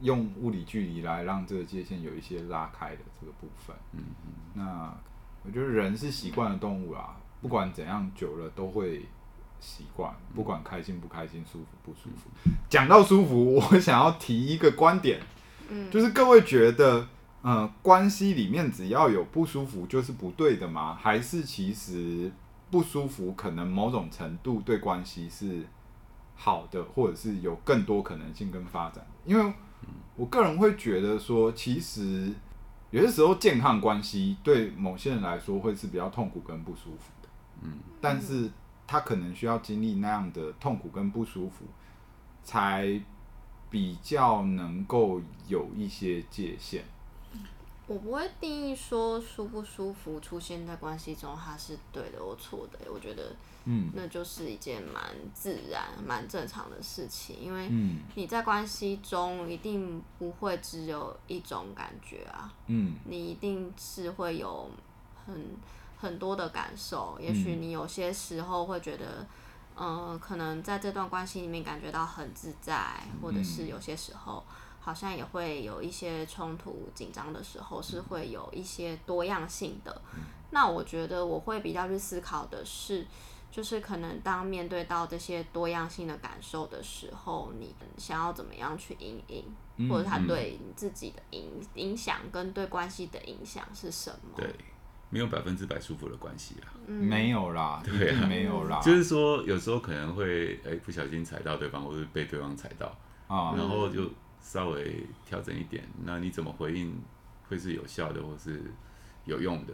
[0.00, 3.76] 用物理距离来让这个界限有一些拉开的这个部分。
[3.92, 4.32] 嗯嗯。
[4.54, 4.94] 那
[5.44, 9.04] 我觉得人是习惯的动物啦，不管怎样久了都会
[9.60, 12.30] 习惯，不管开心不开心，舒服不舒服。
[12.70, 15.20] 讲到舒服，我想要提一个观点，
[15.68, 17.06] 嗯就是各位觉得，
[17.42, 20.94] 嗯，关系里面只要有不舒服就是不对的吗？
[20.98, 22.32] 还是其实？
[22.72, 25.62] 不舒服，可能某种程度对关系是
[26.34, 29.06] 好的，或者是有更多可能性跟发展。
[29.26, 29.54] 因为
[30.16, 32.32] 我个人会觉得说，其实
[32.90, 37.28] 有些时候健康关系对某些人来说会是比较痛苦跟不舒服的。
[37.60, 38.50] 嗯，但是
[38.86, 41.66] 他可能需要经历那样的痛苦跟不舒服，
[42.42, 42.98] 才
[43.68, 46.82] 比较能够有一些界限。
[47.88, 52.78] 我不会定义说舒不舒服出现在关系中，它是对的或错的。
[52.90, 55.02] 我觉得，嗯，那就是一件蛮
[55.34, 57.36] 自然、蛮正常的事情。
[57.40, 57.68] 因为
[58.14, 64.70] 你在关系中一定不会只有一种感觉啊，嗯，你一定是会有
[65.26, 65.56] 很
[65.98, 67.18] 很多的感受。
[67.20, 69.26] 也许你有些时候会觉得，
[69.76, 74.42] 嗯、呃，可能在这段关系里面感觉到很自在，或者是有些时候。
[74.84, 80.02] 好像也会有一些冲突、紧张的时候，是会有一些多样性的。
[80.16, 83.06] 嗯、那我觉得我会比较去思考的是，
[83.48, 89.44] 就是可能当面对到这些多样性的感受的时候，你想要怎么样去应应，
[89.76, 94.34] 嗯、或者他对你自己的影影响跟对关系的影响是什么？
[94.36, 94.52] 对，
[95.10, 98.80] 没有百分之百舒服的关系啊，嗯、没有啦，对啊，没有啦。
[98.84, 102.86] 就是说，有时候可能会哎、欸、不小心踩到对方，或是被对方踩到
[103.28, 104.10] 啊，然后就。
[104.42, 107.00] 稍微调整一点，那你怎么回应
[107.48, 108.62] 会是有效的，或是
[109.24, 109.72] 有用的？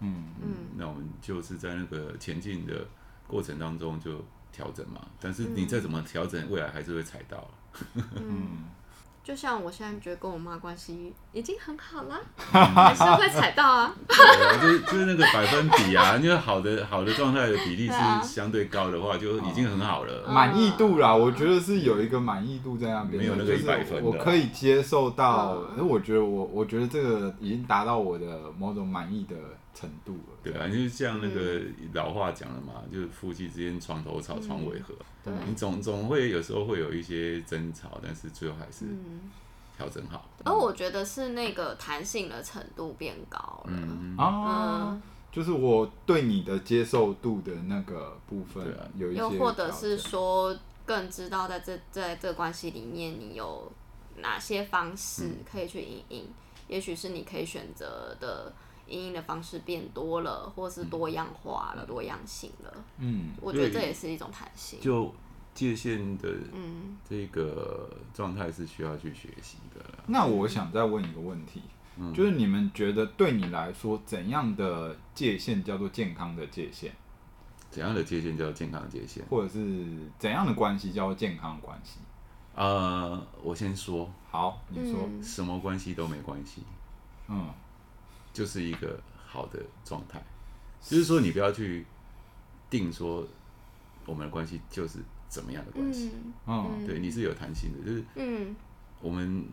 [0.00, 2.86] 嗯嗯，那我们就是在那个前进的
[3.26, 5.04] 过程当中就调整嘛。
[5.18, 7.50] 但是你再怎么调整，未来还是会踩到。
[8.14, 8.64] 嗯。
[9.30, 13.94] 就像我现在觉得跟我妈关系已经很好了， 还是会踩到啊。
[14.08, 20.26] 对啊，就是就是那个百分比啊，因为好的好的状态的比例是相对高的话，就已经很好了。
[20.28, 24.02] 满意度啦，我觉得是有一个满意度在那边，没有那个一百分的。
[24.02, 28.26] 我可以接受到，因为我觉得我我觉得这个已经达到我的
[28.58, 29.36] 某种满意的
[29.74, 30.36] 程度了。
[30.42, 31.60] 对啊，就是像那个
[31.92, 34.94] 老话讲的嘛，就是夫妻之间床头吵，床尾和。
[35.22, 38.86] 对，你总总会有时候会有一些争吵，但是最后还是
[39.76, 40.28] 调整好。
[40.44, 43.66] 而我觉得是那个弹性的程度变高了。
[43.66, 53.70] 嗯啊，就是我对你的接受度的那个部分，有一些，又或者是说更知道在这在这关系里面，你有
[54.16, 56.28] 哪些方式可以去因应，
[56.68, 58.52] 也许是你可以选择的。
[58.90, 62.84] 因应的方式变多了，或是多样化了、嗯、多样性了。
[62.98, 64.80] 嗯，我觉得这也是一种弹性。
[64.80, 65.14] 就
[65.54, 69.84] 界限的嗯这个状态是需要去学习的。
[70.06, 71.62] 那我想再问一个问题，
[71.96, 76.92] 嗯、就是你们觉得对你来说，怎样的界限叫做健康的界限？
[77.70, 79.24] 怎样的界限叫做健康的界限？
[79.30, 79.86] 或者是
[80.18, 82.00] 怎样的关系叫做健康的关系？
[82.56, 84.10] 呃，我先说。
[84.28, 85.00] 好，你说。
[85.04, 86.62] 嗯、什么关系都没关系。
[87.28, 87.48] 嗯。
[88.40, 90.18] 就是一个好的状态，
[90.80, 91.84] 就是说你不要去
[92.70, 93.28] 定说
[94.06, 94.98] 我们的关系就是
[95.28, 96.10] 怎么样的关系，
[96.46, 98.56] 嗯，对，你是有弹性的，就是，嗯，
[99.02, 99.44] 我们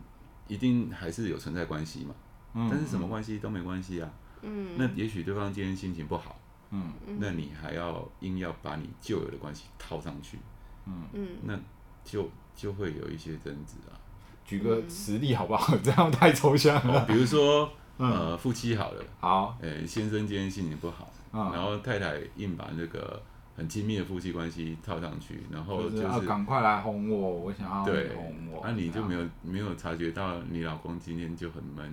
[0.46, 2.14] 一定还是有存在关系嘛，
[2.54, 10.38] 嗯，但是什么关系都没关系啊，嗯，那也许对方今天心情不好，嗯，那你还要硬要把你旧有的关系套上去，
[10.86, 11.04] 嗯。
[11.12, 11.60] 嗯，那
[12.02, 13.92] 就就会有一些争执啊。
[14.46, 15.76] 举个实例好不好？
[15.84, 17.70] 这样太抽象了，比如说。
[17.98, 23.20] 呃，夫妻好了，好，诶，先生今天心情不好，然后太太硬把那个
[23.56, 31.92] 很亲密的夫妻关系套上去，然后就是赶快来哄我，我想要对哄我，那你就没有没有察觉到你老公今天就很闷，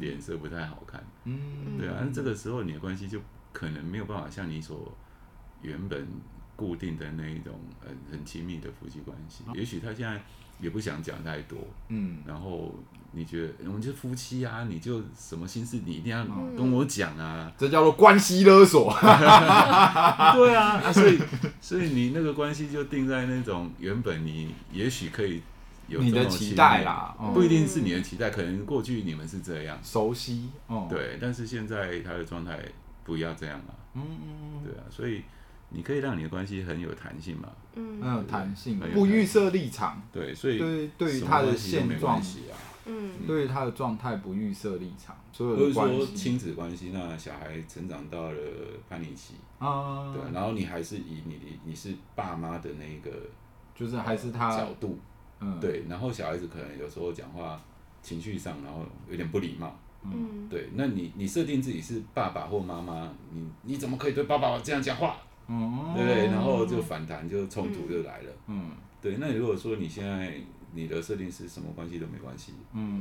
[0.00, 3.20] 脸色不太好看，嗯，对啊，那这个时候你的关系就
[3.52, 4.90] 可能没有办法像你所
[5.60, 6.08] 原本
[6.62, 10.22] 固定的那一种很很亲密的夫妻关系，也许他现在。
[10.60, 12.72] 也不想讲太多，嗯，然后
[13.10, 16.24] 你觉得我们就是夫妻啊，你就什么心事你一定要
[16.56, 21.18] 跟我讲啊，这叫做关系勒索， 对啊，啊， 所以
[21.60, 25.42] 所以你那个关系就定在那种原本你也许可以
[25.88, 29.76] 有你的期待啦，不一定是你的期待，可能过去你们是这样。
[29.82, 30.48] 熟悉，
[30.88, 32.60] 对，但是现在他的状态
[33.02, 34.62] 不要这样啊，嗯嗯。
[34.62, 35.22] 对啊，所以。
[35.72, 37.48] 你可以让你的关系很有弹性嘛？
[37.74, 40.00] 嗯，很有弹性，不预设立场。
[40.12, 42.20] 对，所以对对于他的现状，
[42.84, 45.16] 嗯，对于他的状态不预设立场。
[45.32, 48.38] 所有的关系，亲子关系，那小孩成长到了
[48.88, 49.34] 叛逆期。
[49.58, 53.16] 啊，对，然后你还是以你你是爸妈的那个，
[53.74, 54.98] 就是还是他角度，
[55.40, 57.58] 嗯，对，然后小孩子可能有时候讲话
[58.02, 65.16] 情绪上，然后有点不礼貌，嗯，对，那你你设定自己是爸爸或妈妈，你你怎么可以对爸爸这样讲话？
[65.48, 68.32] 嗯，对对，然后就反弹，就冲突就来了。
[68.46, 69.16] 嗯，对。
[69.18, 70.34] 那如果说你现在
[70.74, 73.00] 你的设定是什么关系都没关系，嗯，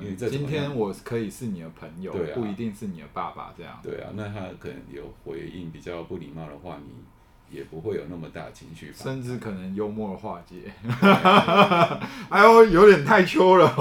[0.00, 3.80] 因为今天我可以是你的朋友，对啊，不一定是你的爸爸这样。
[3.82, 10.72] 对啊，那他可能有回应比较不礼貌的话，你也不会有那么大情绪，甚至可能幽默的化解。
[12.30, 13.74] 哎呦，有点太秋了。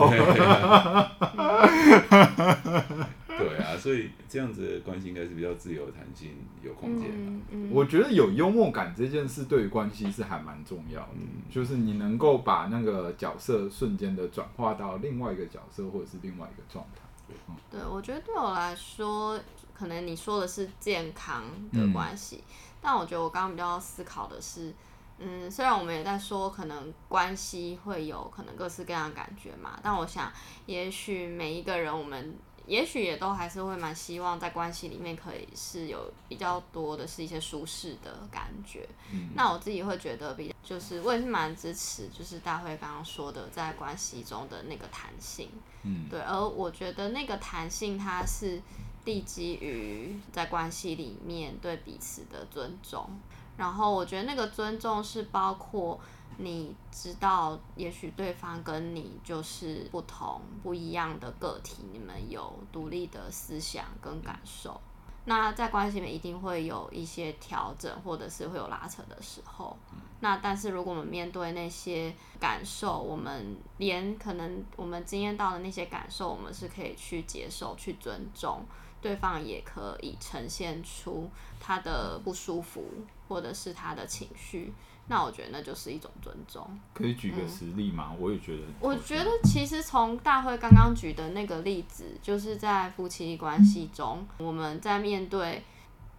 [3.48, 7.10] 对啊，所以这样子的关系应该是比较自由、弹性、有空间。
[7.12, 17.02] 嗯嗯、我觉得有幽默感这件事对于关系是还蛮重要的，嗯、就是你能够把那个角色瞬间的转化到另外一个角色，或者是另外一个状态。
[17.48, 19.40] 嗯、对，我觉得对我来说，
[19.74, 24.74] 可能你说的是健康的关系，嗯、但我觉得我刚刚比较思考的是，
[25.20, 30.32] 嗯，虽然我们也在说可能关系会有可能各式各样的感觉嘛，但我想，
[30.66, 32.36] 也许每一个人我们。
[32.70, 38.88] 也许也都还是会蛮希望在关系里面可以是有比较多的是一些舒适的感觉。
[39.12, 45.50] 嗯、那我自己会觉得比较就是我也是蛮支持，就是大会刚刚说的在关系中的那个弹性。
[45.82, 48.62] 嗯，对，而我觉得那个弹性它是
[49.04, 53.10] 地基于在关系里面对彼此的尊重，
[53.58, 56.00] 然后我觉得那个尊重是包括。
[56.42, 64.80] 你知道，也许对方跟你就是不同、不一样的个体，你们有独立的思想跟感受。
[65.26, 69.78] 那在关系里面一定会有一些调整，或者是会有拉扯的时候。
[70.22, 78.66] 那但是如果我们面对那些感受，我们连可能我们经验到的那些感受，我们是可以去接受、去尊重，
[79.02, 82.86] 对方也可以呈现出他的不舒服，
[83.28, 84.74] 或者是他的情绪。
[85.10, 86.66] 那我觉得那就是一种尊重。
[86.94, 88.10] 可以举个实例吗？
[88.12, 88.64] 嗯、我也觉得。
[88.80, 95.64] 我觉得其实从大会刚刚举的那个例子，就是在夫妻关系中，嗯、我们在面对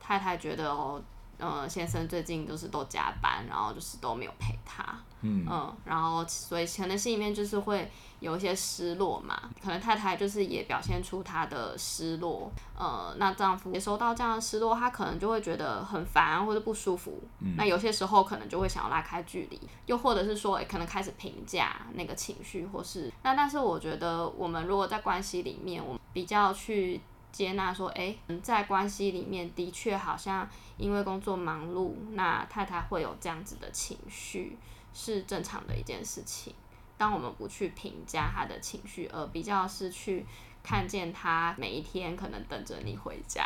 [0.00, 1.00] 太太觉得哦，
[1.38, 4.85] 呃，先生最近都是都加班，然后就是都没有陪她，
[5.22, 7.90] 嗯，嗯，然后所以可能心里面就是会。
[8.20, 17.18] 有一些失落嘛，可能太太就是也表现出她的失落，呃，那丈夫也收到这样的失落，他可能就会觉得很烦或者不舒服。
[17.38, 27.00] 嗯、那有些时候可能就会想要拉开距离，又或者是说，欸、可能开始评价那个情绪，或是那但是我觉得，我们如果在关系里面，我们比较去
[27.33, 34.59] 接纳说，哎、欸，在关系里面的确好像因为工作忙碌，那太太会有这样子的情绪，
[34.92, 36.55] 是正常的一件事情。
[36.96, 40.26] 当我们不去评价他的情绪，而比较是去
[40.62, 43.42] 看见他每一天可能等着你回家，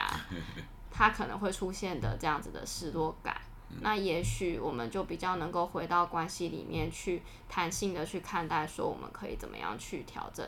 [0.91, 3.41] 他可能会出现的这样子的失落感，
[3.81, 10.45] 那也许我们就比较能够回到关系里面去，弹性的去看待，说我们可以怎么样去调整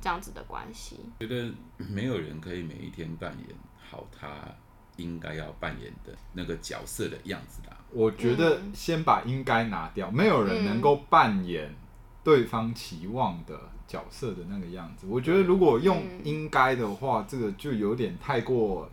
[0.00, 1.00] 这样子的关系。
[1.20, 4.46] 觉得没有人可以每一天扮演好他
[4.96, 7.76] 应该要扮演的那个角色的样子的。
[7.92, 11.74] 我觉得先把应该拿掉，没有人能够扮演。
[12.22, 18.86] 对方期望的角色的那个样子，我觉得如果用应该的话，嗯、这个就有点太过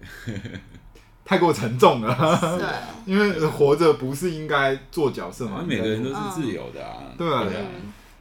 [1.25, 2.15] 太过沉重了。
[2.57, 2.65] 对，
[3.05, 5.61] 因为活着不是应该做角色嘛？
[5.67, 7.13] 每个人都是自由的啊。
[7.17, 7.45] 对啊。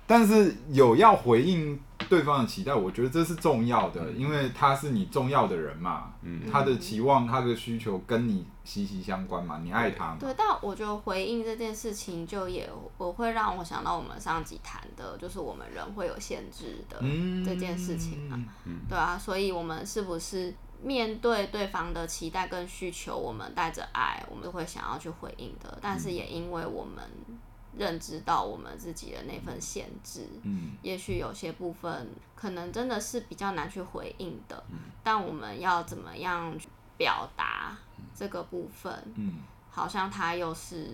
[0.08, 6.12] 但是有要回应对方的期待，我觉得这是重要的，因为他是你重要的人嘛。
[6.22, 6.42] 嗯。
[6.50, 10.16] 他的期望、他的需求跟你息息相关嘛，你爱他嘛。
[10.20, 16.98] 对，但我觉得回应这件事情，就也我会让我想到我们上集谈的，就是我们人会有限制的
[17.44, 18.44] 这件事情嘛。
[18.64, 18.80] 嗯。
[18.88, 25.78] 对啊，所以我们是不是面对对方的期待跟需求，我们带着爱，我们都会想要去回应的。
[25.80, 27.02] 但是也因为我们。
[27.78, 37.76] 认知到我们自己的那份限制，嗯，也许有些部分可能真的是比较难去回应的，嗯，但我们要怎么样去表达
[38.14, 40.88] 这个部分，嗯，好像它又是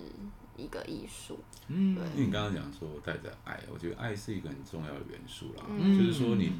[0.56, 2.04] 一个艺术，嗯，对。
[2.14, 6.52] 因为你刚刚讲说带着爱，我觉得爱是一个很重要的元素啦，嗯，就是说你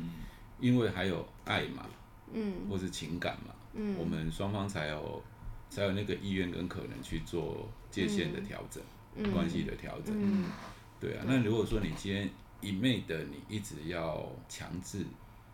[0.61, 1.85] 因为还有爱嘛，
[2.33, 5.21] 嗯，或是情感嘛，嗯，我们双方才有
[5.69, 8.81] 才有那个意愿跟可能去做界限的调整。
[9.17, 9.33] 嗯。
[9.33, 10.45] 关系的调整，嗯、
[11.01, 11.25] 对啊。
[11.27, 15.05] 那如果说你今天一昧的你一直要强制，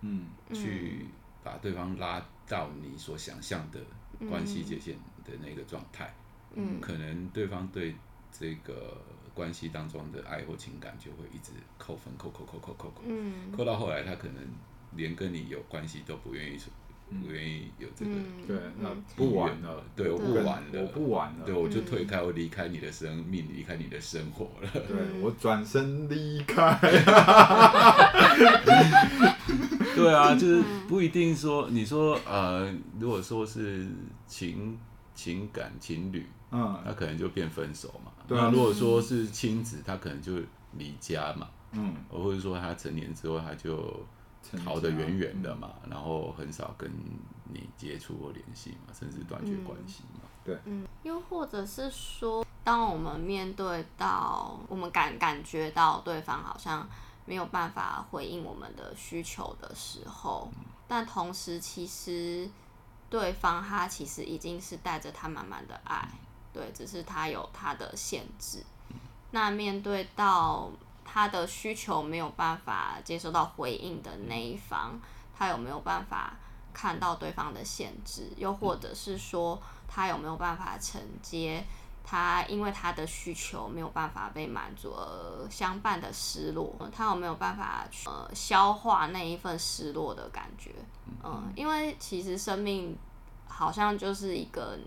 [0.00, 1.06] 嗯，去
[1.42, 3.80] 把对方拉到你所想象的
[4.28, 4.94] 关系界限
[5.24, 6.14] 的那个状态，
[6.54, 7.94] 嗯，可能对方对
[8.30, 8.96] 这个
[9.34, 14.36] 关系当中的爱或情感就会一直扣分，扣扣扣扣扣扣，嗯，扣到后来他可能
[14.92, 16.72] 连跟你有关系都不愿意说。
[17.10, 18.10] 不愿意有这个，
[18.46, 26.78] 对，那不玩了，对，我不玩了，我不玩了，对，我就退开，我离开你的生命，离开你的生活了，对，我转身离开。
[29.96, 33.88] 对啊，就是不一定说，你说呃，如果说是
[34.26, 34.78] 情
[35.14, 38.12] 情感情侣，嗯，他可能就变分手嘛。
[38.28, 40.34] 对啊，如果说是亲子，他可能就
[40.76, 44.06] 离家嘛，嗯，或者说他成年之后他就。
[44.64, 46.90] 逃得远远的嘛，然后很少跟
[47.44, 50.20] 你接触或联系嘛，甚至断绝关系嘛。
[50.22, 56.88] 嗯、对，嗯，又或者是说，当我们面对到我们感感觉到对方好像
[57.26, 62.48] 没有办法回应我们的需求的时候，嗯、但同时其实
[63.10, 66.18] 对方他其实已经是带着他满满的爱，嗯、
[66.54, 68.64] 对，只是他有他的限制。
[68.88, 68.96] 嗯、
[69.32, 70.70] 那面对到。
[71.10, 75.00] 他的需求没有办法接收到回应的那一方，
[75.34, 76.36] 他有没有办法
[76.74, 78.30] 看到对方的限制？
[78.36, 81.64] 又或者是说，他有没有办法承接
[82.04, 90.74] 他因为他的需求没有办法被满足而相伴的失落，他有没有办法呃消化那一份失落的感觉？
[91.24, 92.94] 嗯，因为其实生命
[93.46, 94.78] 好像就是一个。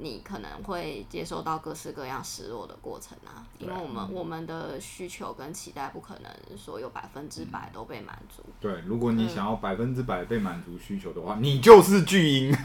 [0.00, 8.44] 你可能会接受到各式各样失落的过程啊，因为我们、嗯、我们的需求跟期待不可能所有百分之百都被满足。
[8.60, 12.52] 对，如果你想要百分之百被满足需求的话，嗯、你就是巨婴。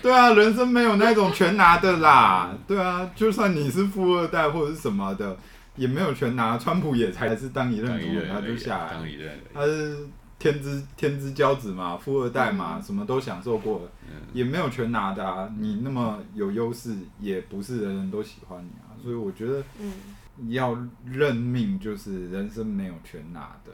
[0.00, 2.56] 对啊，人生没有那种全拿的啦。
[2.68, 5.36] 对啊，就算你是富二代或者是什么的，
[5.74, 6.56] 也没有全拿。
[6.56, 9.02] 川普也才是当一任总统他就下来，
[9.52, 10.08] 他是。
[10.42, 15.48] 天之天之骄子嘛，富二代嘛，嗯、什么都享受过了，嗯、也没有全拿的啊。
[15.56, 18.90] 你那么有优势，也不是人人都喜欢你啊。
[19.00, 19.62] 所以我觉得，
[20.48, 23.70] 要认命就是人生没有全拿的。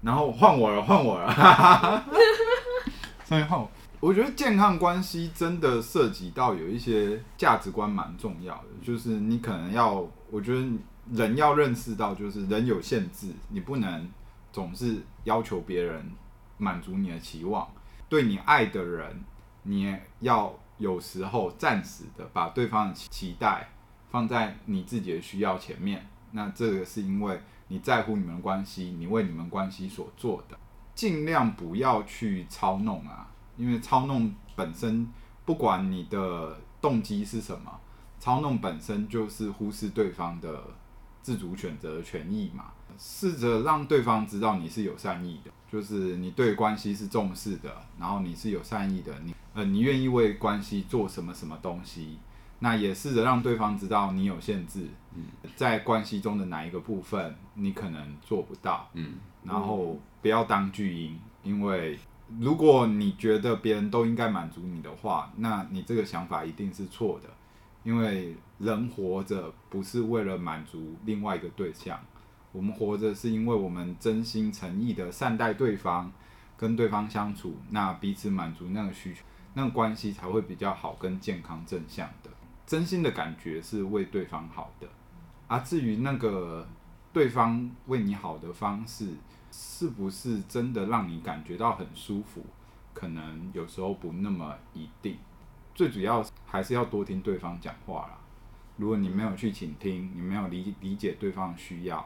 [0.00, 2.04] 然后换我了，换我了，
[3.26, 3.68] 所以换我。
[3.98, 10.64] 我觉得健康关系真的涉及到有一些价值观蛮重要的，就是你可能要，我觉得
[11.10, 14.08] 人要认识到，就是人有限制，你不能。
[14.56, 16.10] 总是要求别人
[16.56, 17.68] 满足你的期望，
[18.08, 19.22] 对你爱的人，
[19.64, 23.68] 你也要有时候暂时的把对方的期待
[24.08, 26.06] 放在你自己的需要前面。
[26.30, 27.38] 那这个是因为
[27.68, 30.58] 你在乎你们关系，你为你们关系所做的，
[30.94, 35.06] 尽量不要去操弄啊，因为操弄本身，
[35.44, 37.78] 不管你的动机是什么，
[38.18, 40.62] 操弄本身就是忽视对方的
[41.26, 42.66] 自主选择的权益嘛。
[42.96, 47.68] 试着让对方知道你是有善意的，就是你对关系是重视的，
[47.98, 52.16] 然后你是有善意的，你呃，你愿意为关系做什么什么东西，
[52.60, 55.24] 那也试着让对方知道你有限制，嗯，
[55.56, 61.98] 在关系中的哪一个部分你可能做不到，嗯，然后不要当巨婴，因为
[62.38, 67.28] 如果你觉得别人都应该满足你的话，那你这个想法一定是错的，
[67.86, 71.96] 因为人活着不是为了满足另外一个对象。
[72.50, 76.10] 我们活着是因为我们真心诚意的善待对方，
[76.56, 79.20] 跟对方相处，那彼此满足那个需求，
[79.54, 82.30] 那个关系才会比较好，跟健康正向的。
[82.66, 84.88] 真心的感觉是为对方好的，
[85.46, 86.66] 而、啊、至于那个
[87.12, 89.14] 对方为你好的方式，
[89.52, 92.44] 是不是真的让你感觉到很舒服，
[92.92, 95.16] 可能有时候不那么一定。
[95.76, 98.18] 最主要还是要多听对方讲话啦。
[98.76, 102.04] 如果你没有去倾听，你没有理理解对方需要。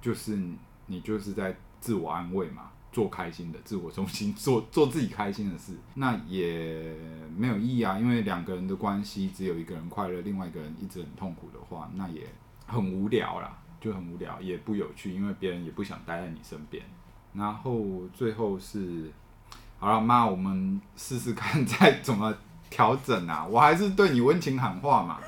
[0.00, 0.38] 就是
[0.86, 6.94] 你就是在自我安慰嘛，做开心的自我中心， 做做自己开心的事，那也
[7.36, 7.98] 没有意义啊。
[7.98, 12.26] 因为两个人的关系只有一个人快乐，另外一个人一直很痛苦的话，那也
[12.66, 16.82] 很无聊啦，就很无聊，也不有趣，因为别人也不想待在你身边。
[17.34, 19.10] 然后最后是，
[19.78, 22.34] 好了，妈，我们试试看 再怎么
[22.70, 23.44] 调整啊。
[23.50, 25.18] 我还是对你温情喊话嘛，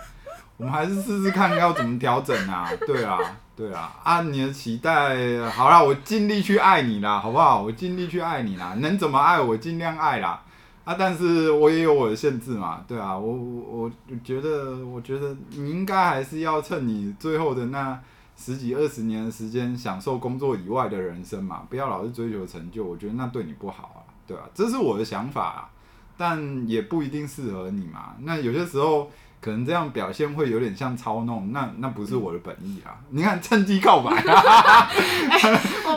[0.57, 2.71] 我们还是试试看要怎么调整啊。
[2.87, 3.19] 对啊。
[3.55, 7.63] 对啊，按你的期待，好啦，我尽力去爱你啦，好不好？
[7.63, 10.43] 我尽力去爱你啦，能怎么爱我尽量爱啦。
[10.85, 13.91] 啊，但是我也有我的限制嘛，对啊，我我我
[14.25, 17.97] 觉得，我觉得你应该还是要趁你最后的那
[18.37, 25.69] 十几二十年的时间，享受工作以外的人生嘛，不要老是追求成就，我觉得那对你不好啊，对啊，这是我的想法啊，
[26.17, 28.15] 但也不一定适合你嘛。
[28.21, 29.11] 那有些时候。
[29.43, 32.95] 可能这样表现会有点像操弄，那那不是我的本意啊！
[33.11, 34.23] 你看，趁机告白，欸、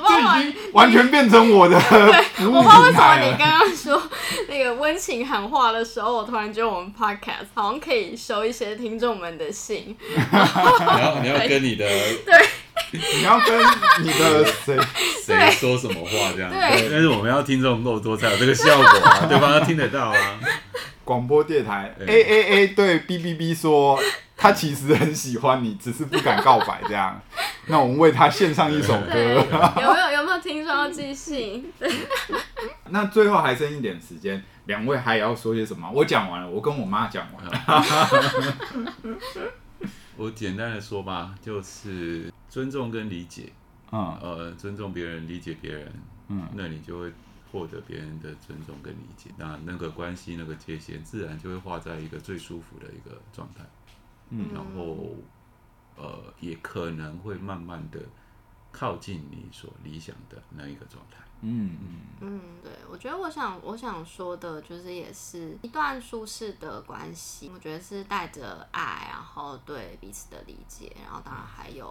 [0.07, 4.01] 这已经完全变成我的我不知道为什么你刚刚说
[4.49, 9.95] 那个温情喊话的时候，我突然觉得我们 podcast 好像可以收一些听众们的信。
[9.99, 11.85] 你要你要跟你的
[12.25, 12.33] 对，
[12.95, 13.59] 你要跟
[14.03, 14.77] 你的谁
[15.23, 16.49] 谁说什么话这样？
[16.51, 20.39] 对，但是我们要听众够多才有这个效果啊， 对方要听得到啊。
[21.03, 23.99] 广播电台 A A A 对 B B B 说，
[24.35, 27.21] 他其实很喜欢你，只是不敢告白这样。
[27.67, 29.13] 那我们为他献上一首歌。
[29.15, 31.71] 有没有有没有听说要寄信？
[32.89, 35.87] 那最后还剩一点时间，两位还要说些什么？
[35.93, 37.51] 我讲完了，我跟我妈讲完了。
[40.17, 43.51] 我简单的说吧，就是尊重跟理解。
[43.91, 45.93] 嗯，呃，尊重别人，理解别人。
[46.29, 47.11] 嗯，那你就会。
[47.51, 53.63] 获得别人的尊重跟理解，那那个关系那个界限，自然就会画在一个最舒服的一个状态。
[54.29, 55.15] 嗯，然后
[55.95, 58.01] 呃，也可能会慢慢的
[58.73, 61.23] 靠近你所理想的那一个状态。
[61.41, 67.49] 嗯嗯嗯，对，我觉得我想我想说的就是，也是一段舒适的关系。
[67.53, 71.87] 我觉得是带着爱，然后对彼此的理解，然后当然还有，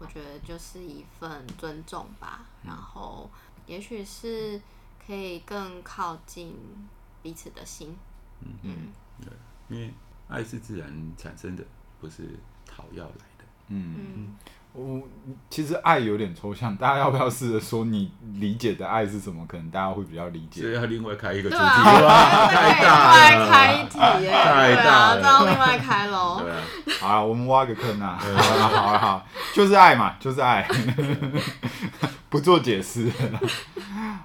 [0.00, 2.44] 我觉得就是一份尊重吧。
[2.64, 3.30] 然后
[3.66, 4.60] 也许是。
[5.06, 6.54] 可以更靠近
[7.20, 7.96] 彼此的心。
[8.40, 9.32] 嗯嗯，对，
[9.68, 9.92] 因为
[10.28, 11.64] 爱是自然产生的，
[12.00, 13.44] 不是讨要来的。
[13.68, 13.96] 嗯。
[13.98, 14.36] 嗯
[14.72, 15.02] 我
[15.50, 19.44] 其实爱有点抽象，大家要不要试着说你理解的爱是什么？
[19.48, 20.62] 可能大家会比较理解。
[20.62, 26.40] 所以要另外开一个主题，啊、太大了，另外开一题耶，太大了，这样另外开喽。
[26.40, 26.62] 对啊，
[27.00, 30.64] 好啊，我们挖个坑啊，好了好了好，就是爱嘛，就是爱，
[32.30, 33.10] 不做解释。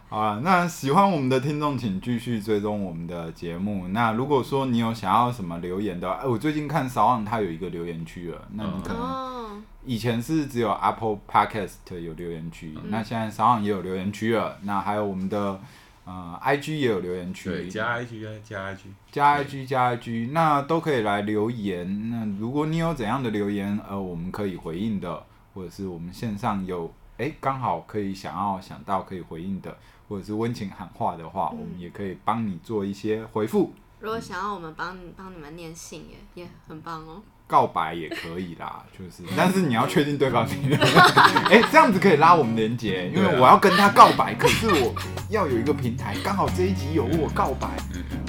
[0.08, 3.88] 好啊，那喜欢我们的听众，请继续追踪我们的节目。
[3.88, 9.02] 那如果说你有想要什么留言的话，哎，我最近看 SoundOn 它有一个留言区了，那你可能。
[9.02, 9.42] 哦
[9.86, 14.58] 以前是只有 Apple Podcast 有留言区，嗯、那现在 SoundOn 也有留言区了。
[14.64, 15.60] 那还有我们的
[16.06, 18.78] 呃 IG 也有留言区，对加 IG 加 IG
[19.12, 22.10] 加 IG 加 IG，那都可以来留言。
[22.10, 25.24] 那如果你有怎样的留言，呃，我们可以回应的，
[25.54, 29.78] 或者是我们线上有哎刚好可以想要想到可以回应的，
[30.10, 33.72] 或者是温情喊话的话，嗯、我们也可以帮你做一些回复。
[34.00, 37.22] 如果想要我们帮帮你们念信也也很棒哦。
[37.48, 40.58] 告白也可以啦， 就是，但是你要确定对方听。
[41.50, 44.94] 哎、欸，这样子可以拉我们连接，因为我要跟他告白，可是我
[45.30, 47.68] 要有一个平台，刚好这一集有我告白，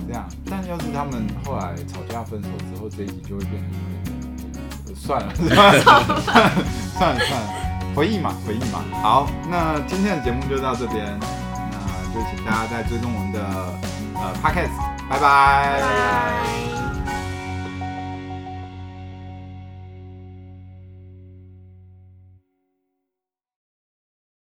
[0.07, 0.29] 这样。
[0.49, 7.49] 但要是他们后来吵架分手之后，这一集就会变成 算了，算了，算了，算了，算了，
[7.95, 8.85] 回忆嘛，回忆嘛。
[9.03, 13.41] 好，那今天的节目就到这边，那就请大家再追踪我们的
[14.15, 14.77] 呃 Podcast，
[15.09, 15.81] 拜拜。
[15.81, 16.86] 拜拜。